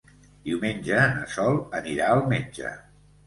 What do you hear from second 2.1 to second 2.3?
al